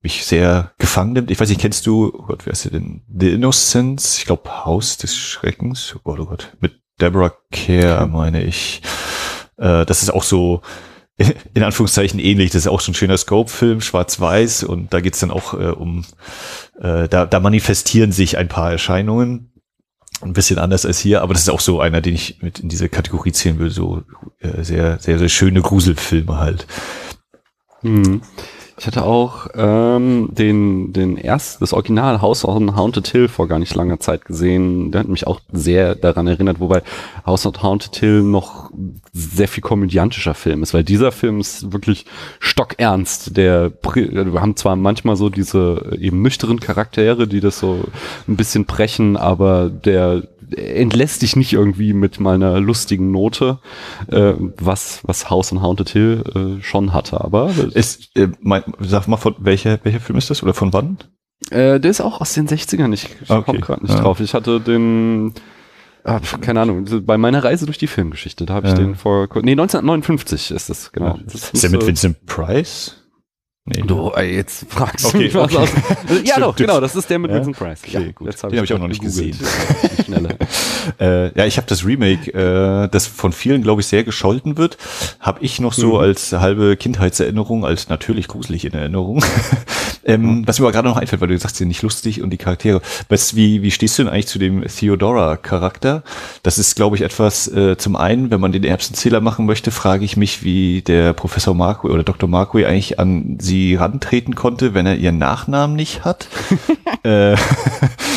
[0.03, 1.31] mich sehr gefangen nimmt.
[1.31, 3.03] Ich weiß nicht, kennst du, oh Gott, wer ist der denn?
[3.09, 8.45] The Innocence, ich glaube Haus des Schreckens, oh Gott, oh Gott, mit Deborah Kerr, meine
[8.45, 8.83] ich.
[9.57, 10.63] Äh, das ist auch so,
[11.55, 12.51] in Anführungszeichen ähnlich.
[12.51, 16.05] Das ist auch so ein schöner Scope-Film, schwarz-weiß, und da geht's dann auch äh, um,
[16.81, 19.51] äh, da, da manifestieren sich ein paar Erscheinungen.
[20.21, 22.69] Ein bisschen anders als hier, aber das ist auch so einer, den ich mit in
[22.69, 24.03] diese Kategorie zählen will, so
[24.39, 26.67] äh, sehr, sehr, sehr schöne Gruselfilme halt.
[27.85, 28.23] Hm.
[28.77, 33.61] Ich hatte auch ähm, den, den erst, das Original House on Haunted Hill vor gar
[33.61, 34.91] nicht langer Zeit gesehen.
[34.91, 36.83] Der hat mich auch sehr daran erinnert, wobei
[37.25, 38.73] House on Haunted Hill noch
[39.13, 42.05] sehr viel komödiantischer Film ist, weil dieser Film ist wirklich
[42.41, 43.37] stockernst.
[43.37, 47.85] Der, wir haben zwar manchmal so diese eben nüchteren Charaktere, die das so
[48.27, 50.25] ein bisschen brechen, aber der
[50.57, 53.59] entlässt dich nicht irgendwie mit mal einer lustigen Note,
[54.11, 56.25] äh, was, was House on Haunted Hill
[56.59, 60.43] äh, schon hatte, aber Ist, äh, mein, sag mal, von welcher, welcher Film ist das
[60.43, 60.99] oder von wann?
[61.51, 62.93] Äh, der ist auch aus den 60ern.
[62.95, 63.45] Ich, ich Okay.
[63.45, 64.01] komme gerade nicht Ja.
[64.01, 64.21] drauf.
[64.21, 65.35] Ich hatte den,
[66.05, 68.79] ah, keine Ahnung, bei meiner Reise durch die Filmgeschichte, da habe ich Ja.
[68.79, 71.19] den vor, nee, 1959 ist das, genau.
[71.27, 73.04] Das Ist der mit Vincent Price?
[73.67, 75.57] Nee, du, ey, jetzt fragst okay, du mich was okay.
[75.57, 75.71] aus.
[76.07, 77.39] Also, ja, doch, genau, das ist der mit ja?
[77.39, 77.81] Vincent Price.
[77.83, 78.29] Okay, ja, gut.
[78.29, 79.39] Hab Den habe ich auch noch nicht gesehen.
[81.01, 84.77] äh, ja, ich habe das Remake, äh, das von vielen, glaube ich, sehr gescholten wird,
[85.19, 86.01] habe ich noch so mhm.
[86.01, 89.25] als halbe Kindheitserinnerung, als natürlich gruselig in Erinnerung.
[90.05, 90.47] ähm, mhm.
[90.47, 92.37] Was mir aber gerade noch einfällt, weil du sagst, sie sind nicht lustig und die
[92.37, 92.83] Charaktere.
[93.09, 96.03] Was, wie, wie stehst du denn eigentlich zu dem Theodora-Charakter?
[96.43, 100.05] Das ist, glaube ich, etwas, äh, zum einen, wenn man den Erbsenzähler machen möchte, frage
[100.05, 102.29] ich mich, wie der Professor Marco oder Dr.
[102.29, 106.27] Marco eigentlich an sie sie rantreten konnte, wenn er ihren Nachnamen nicht hat.
[107.05, 107.35] äh,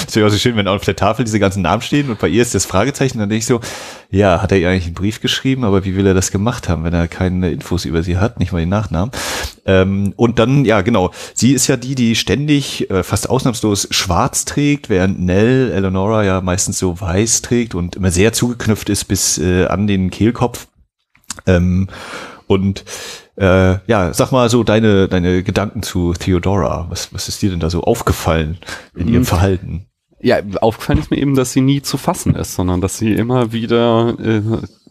[0.07, 2.27] es wäre auch so schön, wenn auf der Tafel diese ganzen Namen stehen und bei
[2.27, 3.19] ihr ist das Fragezeichen.
[3.19, 3.59] Dann denke ich so,
[4.09, 6.83] ja, hat er ihr eigentlich einen Brief geschrieben, aber wie will er das gemacht haben,
[6.83, 9.11] wenn er keine Infos über sie hat, nicht mal den Nachnamen.
[9.65, 14.45] Ähm, und dann, ja, genau, sie ist ja die, die ständig, äh, fast ausnahmslos schwarz
[14.45, 19.37] trägt, während Nell, Eleonora ja meistens so weiß trägt und immer sehr zugeknüpft ist bis
[19.37, 20.67] äh, an den Kehlkopf.
[21.45, 21.89] Ähm,
[22.47, 22.85] und
[23.35, 26.87] äh, ja, sag mal so deine, deine Gedanken zu Theodora.
[26.89, 28.57] Was, was ist dir denn da so aufgefallen
[28.95, 29.25] in ihrem mhm.
[29.25, 29.85] Verhalten?
[30.19, 33.51] Ja, aufgefallen ist mir eben, dass sie nie zu fassen ist, sondern dass sie immer
[33.51, 34.41] wieder äh,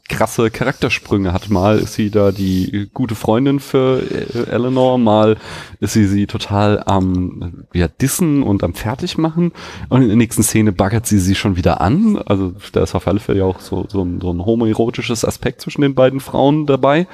[0.08, 1.50] krasse Charaktersprünge hat.
[1.50, 5.36] Mal ist sie da die gute Freundin für äh, Eleanor, mal
[5.80, 9.52] ist sie sie total am ja, dissen und am Fertigmachen
[9.88, 12.18] und in der nächsten Szene baggert sie sie schon wieder an.
[12.24, 15.60] Also da ist auf alle Fälle ja auch so, so, ein, so ein homoerotisches Aspekt
[15.60, 17.06] zwischen den beiden Frauen dabei.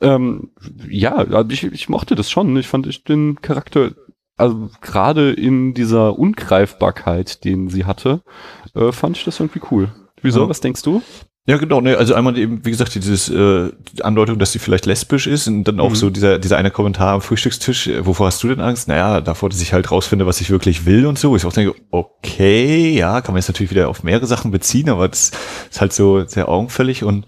[0.00, 0.50] Ähm,
[0.88, 2.56] ja, also ich, ich mochte das schon.
[2.56, 3.92] Ich fand ich den Charakter
[4.38, 8.22] also gerade in dieser Ungreifbarkeit, den sie hatte,
[8.74, 9.88] äh, fand ich das irgendwie cool.
[10.20, 10.42] Wieso?
[10.42, 10.48] Ja.
[10.48, 11.02] Was denkst du?
[11.48, 15.28] Ja, genau, ne, also einmal eben, wie gesagt, dieses äh, Andeutung, dass sie vielleicht lesbisch
[15.28, 15.94] ist und dann auch mhm.
[15.94, 18.88] so dieser, dieser eine Kommentar am Frühstückstisch, äh, wovor hast du denn Angst?
[18.88, 21.36] Naja, davor, dass ich halt rausfinde, was ich wirklich will und so.
[21.36, 25.06] Ich auch denke, okay, ja, kann man jetzt natürlich wieder auf mehrere Sachen beziehen, aber
[25.06, 25.30] das
[25.70, 27.26] ist halt so sehr augenfällig und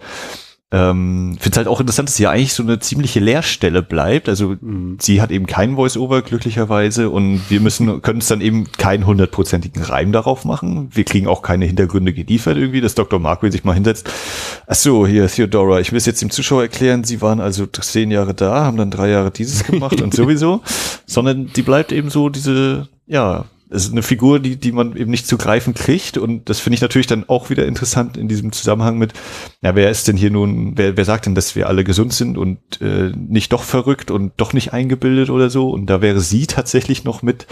[0.70, 4.28] ähm, Finde es halt auch interessant, dass sie ja eigentlich so eine ziemliche Leerstelle bleibt.
[4.28, 4.98] Also mhm.
[5.00, 9.82] sie hat eben kein Voice-Over glücklicherweise und wir müssen können es dann eben keinen hundertprozentigen
[9.82, 10.90] Reim darauf machen.
[10.92, 13.18] Wir kriegen auch keine Hintergründe geliefert irgendwie, dass Dr.
[13.18, 14.10] Markwell sich mal hinsetzt.
[14.66, 17.02] Ach so, hier Theodora, ich will es jetzt dem Zuschauer erklären.
[17.02, 20.60] Sie waren also zehn Jahre da, haben dann drei Jahre dieses gemacht und sowieso,
[21.06, 25.10] sondern die bleibt eben so diese ja es ist eine Figur, die, die man eben
[25.10, 26.18] nicht zu greifen kriegt.
[26.18, 29.12] Und das finde ich natürlich dann auch wieder interessant in diesem Zusammenhang mit,
[29.62, 32.38] ja, wer ist denn hier nun, wer, wer sagt denn, dass wir alle gesund sind
[32.38, 35.70] und äh, nicht doch verrückt und doch nicht eingebildet oder so?
[35.70, 37.46] Und da wäre sie tatsächlich noch mit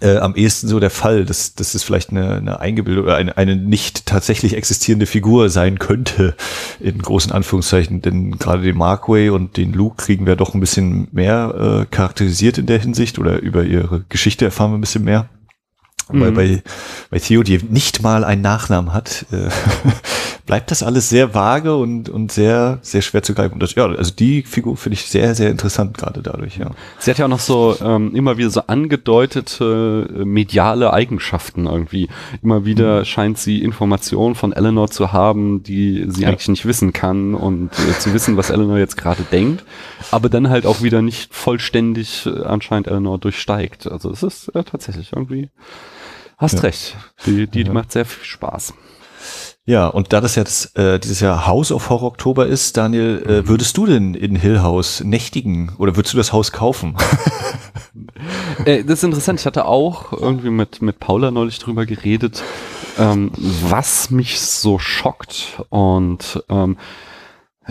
[0.00, 3.36] äh, am ehesten so der Fall, dass, dass es vielleicht eine, eine eingebildete oder eine,
[3.36, 6.34] eine nicht tatsächlich existierende Figur sein könnte,
[6.80, 8.02] in großen Anführungszeichen.
[8.02, 12.58] Denn gerade den Markway und den Luke kriegen wir doch ein bisschen mehr äh, charakterisiert
[12.58, 15.28] in der Hinsicht oder über ihre Geschichte erfahren wir ein bisschen mehr.
[16.10, 16.20] Mhm.
[16.20, 16.62] Weil bei,
[17.10, 19.48] bei Theo, die nicht mal einen Nachnamen hat, äh,
[20.48, 23.52] bleibt das alles sehr vage und, und sehr, sehr schwer zu greifen.
[23.54, 26.70] Und das, ja, also die Figur finde ich sehr, sehr interessant gerade dadurch, ja.
[26.98, 32.08] Sie hat ja auch noch so ähm, immer wieder so angedeutete äh, mediale Eigenschaften irgendwie.
[32.42, 33.04] Immer wieder mhm.
[33.04, 36.30] scheint sie Informationen von Eleanor zu haben, die sie ja.
[36.30, 39.64] eigentlich nicht wissen kann und äh, zu wissen, was Eleanor jetzt gerade denkt,
[40.10, 43.86] aber dann halt auch wieder nicht vollständig äh, anscheinend Eleanor durchsteigt.
[43.86, 45.50] Also es ist äh, tatsächlich irgendwie
[46.38, 46.60] Hast ja.
[46.60, 46.96] recht.
[47.26, 48.72] Die, die, die macht sehr viel Spaß.
[49.68, 53.42] Ja, und da das jetzt äh, dieses Jahr House of Horror Oktober ist, Daniel, äh,
[53.42, 53.48] mhm.
[53.48, 56.96] würdest du denn in Hill House nächtigen oder würdest du das Haus kaufen?
[58.64, 59.40] äh, das ist interessant.
[59.40, 62.42] Ich hatte auch irgendwie mit, mit Paula neulich drüber geredet,
[62.98, 67.17] ähm, was mich so schockt und ähm, äh,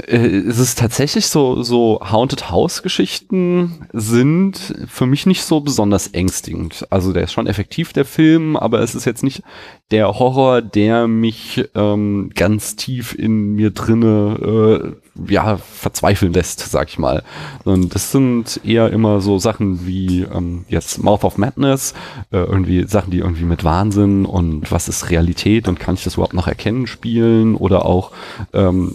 [0.06, 6.86] es ist tatsächlich so, so Haunted House Geschichten sind für mich nicht so besonders ängstigend.
[6.92, 9.42] Also der ist schon effektiv, der Film, aber es ist jetzt nicht
[9.90, 16.90] der Horror, der mich ähm, ganz tief in mir drinne äh, ja, verzweifeln lässt, sag
[16.90, 17.24] ich mal.
[17.64, 21.94] Und das sind eher immer so Sachen wie ähm, jetzt Mouth of Madness,
[22.32, 26.16] äh, irgendwie Sachen, die irgendwie mit Wahnsinn und was ist Realität und kann ich das
[26.16, 28.12] überhaupt noch erkennen spielen oder auch
[28.54, 28.94] ähm,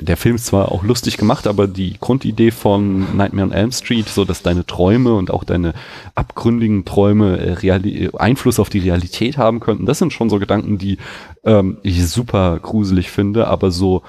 [0.00, 4.08] der Film ist zwar auch lustig gemacht, aber die Grundidee von Nightmare on Elm Street,
[4.08, 5.74] so dass deine Träume und auch deine
[6.14, 10.98] abgründigen Träume äh, Einfluss auf die Realität haben könnten, das sind schon so Gedanken, die
[11.44, 14.02] ähm, ich super gruselig finde, aber so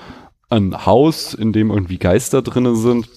[0.49, 3.07] ein Haus, in dem irgendwie Geister drinne sind,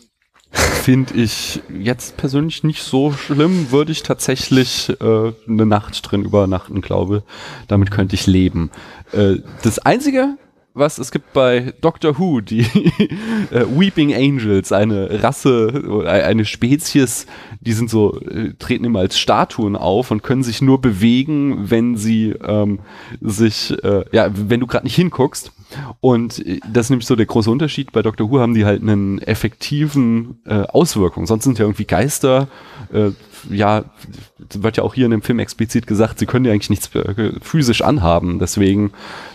[0.50, 3.70] finde ich jetzt persönlich nicht so schlimm.
[3.70, 7.22] Würde ich tatsächlich äh, eine Nacht drin übernachten, glaube.
[7.68, 8.70] Damit könnte ich leben.
[9.12, 10.36] Äh, das Einzige,
[10.74, 12.60] was es gibt bei Doctor Who, die
[13.50, 17.26] äh, Weeping Angels, eine Rasse, eine Spezies,
[17.60, 21.96] die sind so, äh, treten immer als Statuen auf und können sich nur bewegen, wenn
[21.96, 22.80] sie ähm,
[23.20, 25.52] sich, äh, ja, wenn du gerade nicht hinguckst.
[26.00, 27.92] Und äh, das ist nämlich so der große Unterschied.
[27.92, 31.26] Bei Doctor Who haben die halt einen effektiven äh, Auswirkung.
[31.26, 32.48] Sonst sind ja irgendwie Geister,
[32.92, 33.10] äh,
[33.48, 33.84] ja,
[34.38, 37.32] wird ja auch hier in dem Film explizit gesagt, sie können ja eigentlich nichts äh,
[37.40, 38.38] physisch anhaben.
[38.38, 38.92] Deswegen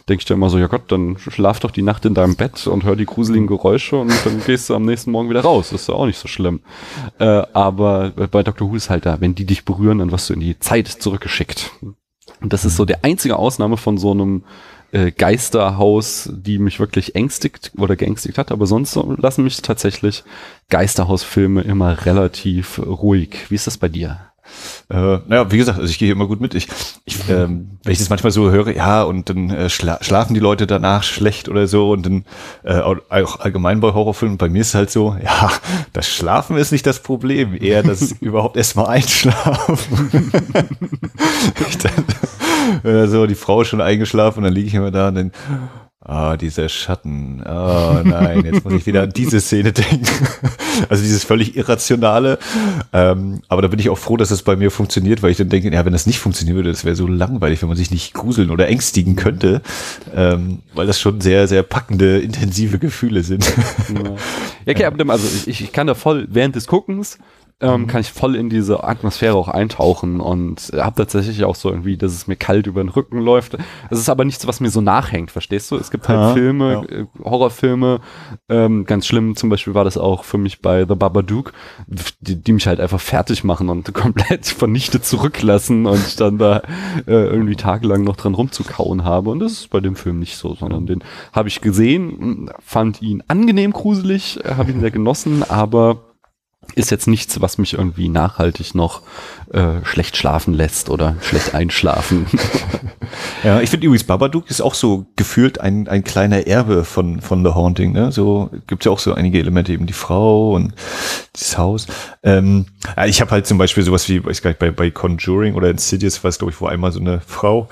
[0.07, 2.67] denke ich da immer so, ja Gott, dann schlaf doch die Nacht in deinem Bett
[2.67, 5.69] und hör die gruseligen Geräusche und dann gehst du am nächsten Morgen wieder raus.
[5.71, 6.61] Das ist ja auch nicht so schlimm.
[7.19, 10.33] Äh, aber bei Doctor Who ist halt da, wenn die dich berühren, dann wirst du
[10.33, 11.71] in die Zeit zurückgeschickt.
[12.41, 14.43] Und das ist so der einzige Ausnahme von so einem
[14.95, 18.51] äh, Geisterhaus, die mich wirklich ängstigt oder geängstigt hat.
[18.51, 20.23] Aber sonst lassen mich tatsächlich
[20.69, 23.49] Geisterhausfilme immer relativ ruhig.
[23.49, 24.19] Wie ist das bei dir?
[24.89, 26.55] Äh, naja, wie gesagt, also ich gehe immer gut mit.
[26.55, 26.67] Ich,
[27.03, 30.39] ich ähm, wenn ich das manchmal so höre, ja, und dann äh, schla schlafen die
[30.39, 32.25] Leute danach schlecht oder so und dann
[32.63, 35.51] äh, auch allgemein bei Horrorfilmen, bei mir ist es halt so, ja,
[35.91, 40.31] das Schlafen ist nicht das Problem, eher das überhaupt erstmal einschlafen.
[41.67, 42.05] ich dann,
[43.07, 45.31] so die Frau ist schon eingeschlafen und dann liege ich immer da und dann
[46.07, 47.41] Ah, dieser Schatten.
[47.43, 50.05] Oh nein, jetzt muss ich wieder an diese Szene denken.
[50.89, 52.37] Also dieses völlig irrationale.
[52.91, 55.47] Ähm, aber da bin ich auch froh, dass es bei mir funktioniert, weil ich dann
[55.47, 58.13] denke, ja, wenn das nicht funktionieren würde, das wäre so langweilig, wenn man sich nicht
[58.13, 59.61] gruseln oder ängstigen könnte,
[60.13, 63.45] ähm, weil das schon sehr, sehr packende, intensive Gefühle sind.
[64.65, 67.19] Ja, okay, aber also ich, ich kann da voll während des Guckens
[67.61, 67.87] ähm, mhm.
[67.87, 72.11] kann ich voll in diese Atmosphäre auch eintauchen und habe tatsächlich auch so irgendwie, dass
[72.11, 73.57] es mir kalt über den Rücken läuft.
[73.89, 75.77] Es ist aber nichts, was mir so nachhängt, verstehst du?
[75.77, 76.97] Es gibt halt ja, Filme, ja.
[76.97, 78.01] Äh, Horrorfilme,
[78.49, 81.53] ähm, ganz schlimm zum Beispiel war das auch für mich bei The Babadook,
[81.87, 86.57] die, die mich halt einfach fertig machen und komplett vernichtet zurücklassen und dann da
[87.07, 90.55] äh, irgendwie tagelang noch dran rumzukauen habe und das ist bei dem Film nicht so,
[90.55, 96.01] sondern den habe ich gesehen, fand ihn angenehm gruselig, habe ihn sehr genossen, aber
[96.75, 99.01] ist jetzt nichts, was mich irgendwie nachhaltig noch
[99.51, 102.27] äh, schlecht schlafen lässt oder schlecht einschlafen.
[103.43, 107.43] ja, ich finde übrigens Babadook ist auch so gefühlt ein, ein kleiner Erbe von, von
[107.43, 107.93] The Haunting.
[107.93, 108.11] Ne?
[108.11, 110.73] So gibt ja auch so einige Elemente, eben die Frau und
[111.33, 111.87] das Haus.
[112.23, 112.65] Ähm,
[113.05, 116.23] ich habe halt zum Beispiel sowas wie, weiß gar nicht, bei, bei Conjuring oder Insidious,
[116.23, 117.69] was glaube ich, wo einmal so eine Frau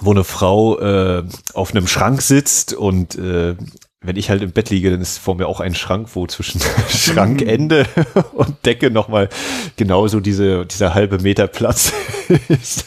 [0.00, 3.56] wo eine Frau äh, auf einem Schrank sitzt und äh,
[4.02, 6.60] wenn ich halt im Bett liege, dann ist vor mir auch ein Schrank, wo zwischen
[6.88, 7.86] Schrankende
[8.34, 9.28] und Decke nochmal
[9.76, 11.92] genauso diese, dieser halbe Meter Platz
[12.48, 12.86] ist.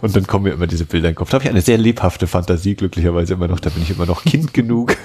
[0.00, 1.30] Und dann kommen mir immer diese Bilder in den Kopf.
[1.30, 3.60] Da habe ich eine sehr lebhafte Fantasie, glücklicherweise immer noch.
[3.60, 4.96] Da bin ich immer noch Kind genug.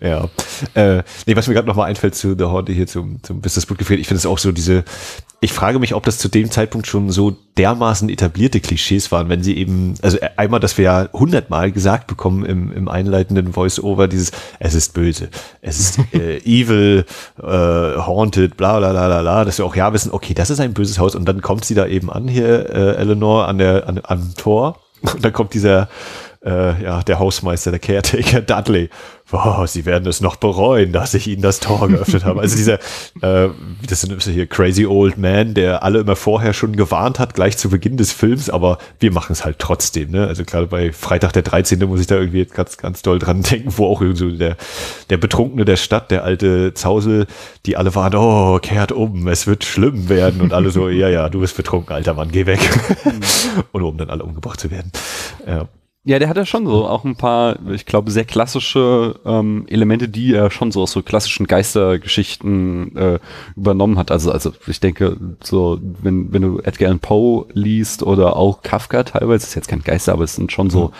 [0.00, 0.28] ja.
[0.74, 3.78] Äh, nee, was mir gerade nochmal einfällt zu The Haunted hier zum, zum Business Book
[3.78, 4.84] gefehlt, ich finde es auch so diese,
[5.42, 9.42] ich frage mich, ob das zu dem Zeitpunkt schon so dermaßen etablierte Klischees waren, wenn
[9.42, 14.32] sie eben, also einmal, dass wir ja hundertmal gesagt bekommen im, im einleitenden Voice-Over, dieses,
[14.58, 15.30] es ist böse,
[15.62, 17.06] es ist äh, evil,
[17.38, 20.60] äh, haunted, bla bla bla bla bla, dass wir auch ja wissen, okay, das ist
[20.60, 21.14] ein böses Haus.
[21.14, 24.78] Und dann kommt sie da eben an hier, äh, Eleanor, an der, an, am Tor.
[25.00, 25.88] Und dann kommt dieser,
[26.44, 28.90] äh, ja, der Hausmeister, der Caretaker Dudley
[29.32, 32.40] wow, sie werden es noch bereuen, dass ich ihnen das Tor geöffnet habe.
[32.40, 32.74] Also dieser,
[33.22, 33.50] äh,
[33.88, 37.70] das ist hier Crazy Old Man, der alle immer vorher schon gewarnt hat, gleich zu
[37.70, 40.10] Beginn des Films, aber wir machen es halt trotzdem.
[40.10, 40.26] Ne?
[40.26, 41.78] Also gerade bei Freitag der 13.
[41.86, 44.56] muss ich da irgendwie ganz, ganz doll dran denken, wo auch so der,
[45.10, 47.26] der Betrunkene der Stadt, der alte Zausel,
[47.66, 51.28] die alle waren, oh, kehrt um, es wird schlimm werden und alle so, ja, ja,
[51.28, 52.60] du bist betrunken, alter Mann, geh weg.
[53.72, 54.90] und um dann alle umgebracht zu werden.
[55.46, 55.68] Ja.
[56.02, 60.08] Ja, der hat ja schon so auch ein paar, ich glaube, sehr klassische ähm, Elemente,
[60.08, 63.18] die er schon so aus so klassischen Geistergeschichten äh,
[63.54, 64.10] übernommen hat.
[64.10, 69.02] Also, also ich denke, so, wenn, wenn du Edgar Allan Poe liest oder auch Kafka
[69.02, 70.92] teilweise, ist jetzt kein Geister, aber es sind schon so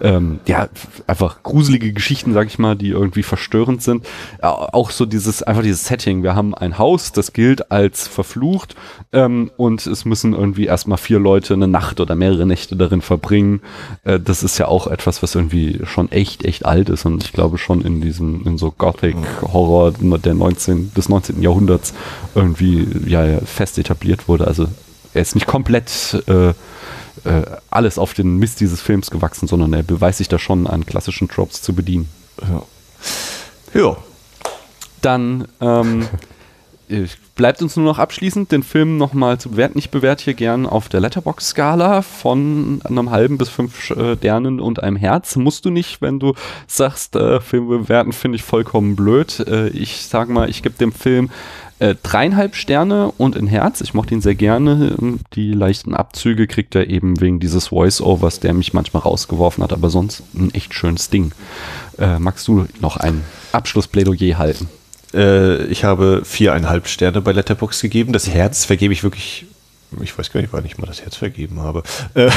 [0.00, 0.68] ähm, ja,
[1.06, 4.06] einfach gruselige Geschichten, sag ich mal, die irgendwie verstörend sind.
[4.40, 6.22] Auch so dieses, einfach dieses Setting.
[6.22, 8.76] Wir haben ein Haus, das gilt als verflucht
[9.12, 13.60] ähm, und es müssen irgendwie erstmal vier Leute eine Nacht oder mehrere Nächte darin verbringen.
[14.04, 17.32] Äh, das ist ja auch etwas, was irgendwie schon echt, echt alt ist und ich
[17.32, 21.42] glaube schon in diesem, in so Gothic-Horror der 19, des 19.
[21.42, 21.94] Jahrhunderts
[22.34, 24.46] irgendwie ja, fest etabliert wurde.
[24.46, 24.68] Also
[25.14, 26.52] er ist nicht komplett äh,
[27.24, 30.86] äh, alles auf den Mist dieses Films gewachsen, sondern er beweist sich da schon an
[30.86, 32.08] klassischen Tropes zu bedienen.
[32.42, 33.80] Ja.
[33.80, 33.96] ja.
[35.00, 36.08] Dann ähm,
[37.34, 39.78] bleibt uns nur noch abschließend den Film nochmal zu bewerten.
[39.78, 44.96] Ich bewerte hier gern auf der Letterbox-Skala von einem halben bis fünf Sternen und einem
[44.96, 45.36] Herz.
[45.36, 46.34] Musst du nicht, wenn du
[46.66, 49.40] sagst, äh, Film bewerten finde ich vollkommen blöd.
[49.46, 51.30] Äh, ich sag mal, ich gebe dem Film
[51.80, 53.80] Äh, dreieinhalb Sterne und ein Herz.
[53.80, 54.96] Ich mochte ihn sehr gerne.
[55.34, 59.88] Die leichten Abzüge kriegt er eben wegen dieses Voice-Overs, der mich manchmal rausgeworfen hat, aber
[59.88, 61.32] sonst ein echt schönes Ding.
[61.98, 64.68] Äh, magst du noch ein Abschlussplädoyer halten?
[65.14, 68.12] Äh, ich habe viereinhalb Sterne bei Letterbox gegeben.
[68.12, 69.46] Das Herz vergebe ich wirklich
[70.02, 71.82] ich weiß gar nicht, wann ich mal das Herz vergeben habe.
[72.14, 72.30] Äh,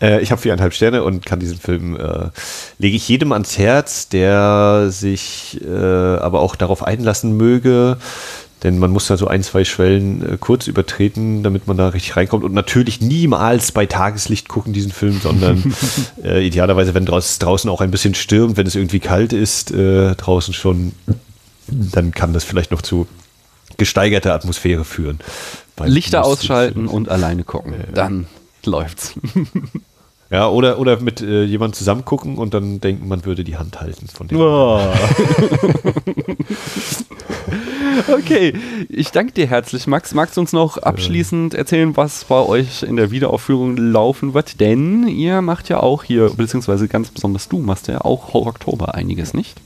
[0.00, 2.30] äh, ich habe viereinhalb Sterne und kann diesen Film, äh,
[2.78, 7.98] lege ich jedem ans Herz, der sich äh, aber auch darauf einlassen möge,
[8.64, 12.16] denn man muss da so ein, zwei Schwellen äh, kurz übertreten, damit man da richtig
[12.16, 15.72] reinkommt und natürlich niemals bei Tageslicht gucken diesen Film, sondern
[16.24, 20.92] äh, idealerweise, wenn draußen auch ein bisschen stürmt, wenn es irgendwie kalt ist, draußen schon,
[21.68, 23.06] dann kann das vielleicht noch zu
[23.76, 25.20] gesteigerter Atmosphäre führen.
[25.86, 27.74] Lichter ausschalten und alleine gucken.
[27.74, 27.92] Ja.
[27.92, 28.26] Dann
[28.64, 29.14] läuft's.
[30.30, 33.80] Ja, oder, oder mit äh, jemandem zusammen gucken und dann denken, man würde die Hand
[33.80, 34.38] halten von dem.
[34.38, 34.78] Oh.
[38.12, 38.52] okay,
[38.88, 40.14] ich danke dir herzlich, Max.
[40.14, 44.60] Magst du uns noch abschließend erzählen, was bei euch in der Wiederaufführung laufen wird?
[44.60, 49.34] Denn ihr macht ja auch hier, beziehungsweise ganz besonders du machst ja auch Oktober einiges,
[49.34, 49.56] nicht?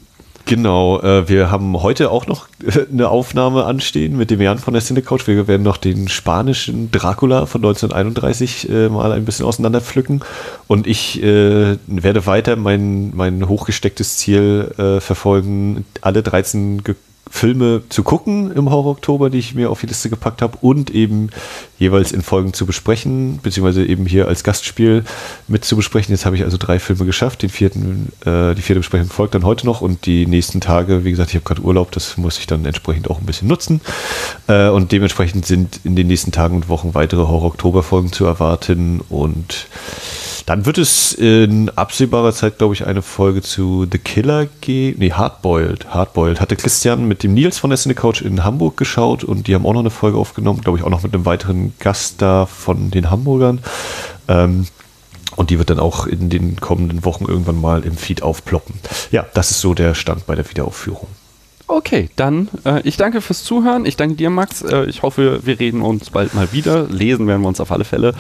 [0.45, 4.75] Genau, äh, wir haben heute auch noch äh, eine Aufnahme anstehen mit dem Jan von
[4.75, 5.27] der Cinecouch.
[5.27, 10.21] Wir werden noch den spanischen Dracula von 1931 äh, mal ein bisschen auseinander pflücken.
[10.67, 16.83] Und ich äh, werde weiter mein, mein hochgestecktes Ziel äh, verfolgen, alle 13
[17.31, 20.91] Filme zu gucken im Horror Oktober, die ich mir auf die Liste gepackt habe und
[20.91, 21.31] eben
[21.79, 25.05] jeweils in Folgen zu besprechen, beziehungsweise eben hier als Gastspiel
[25.49, 26.13] mit zu besprechen.
[26.13, 27.43] Jetzt habe ich also drei Filme geschafft.
[27.43, 31.11] Den vierten, äh, die vierte Besprechung folgt dann heute noch und die nächsten Tage, wie
[31.11, 33.81] gesagt, ich habe gerade Urlaub, das muss ich dann entsprechend auch ein bisschen nutzen.
[34.49, 38.25] Äh, und dementsprechend sind in den nächsten Tagen und Wochen weitere Horror Oktober Folgen zu
[38.25, 39.67] erwarten und
[40.47, 44.99] dann wird es in absehbarer Zeit, glaube ich, eine Folge zu The Killer geben.
[44.99, 45.95] Nee, Hardboiled.
[45.95, 46.41] Hardboiled.
[46.41, 49.67] Hatte Christian mit dem Nils von der Cine Couch in Hamburg geschaut und die haben
[49.67, 52.91] auch noch eine Folge aufgenommen, glaube ich, auch noch mit einem weiteren Gast da von
[52.91, 53.61] den Hamburgern.
[54.29, 54.67] Ähm,
[55.37, 58.75] und die wird dann auch in den kommenden Wochen irgendwann mal im Feed aufploppen.
[59.11, 61.09] Ja, das ist so der Stand bei der Wiederaufführung.
[61.75, 63.87] Okay, dann äh, ich danke fürs Zuhören.
[63.87, 64.61] Ich danke dir, Max.
[64.61, 66.87] Äh, ich hoffe, wir reden uns bald mal wieder.
[66.91, 68.13] Lesen werden wir uns auf alle Fälle.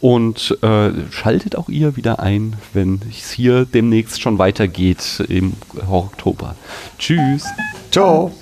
[0.00, 5.52] Und äh, schaltet auch ihr wieder ein, wenn es hier demnächst schon weitergeht im
[5.88, 6.56] Oktober.
[6.98, 7.44] Tschüss.
[7.92, 8.32] Ciao.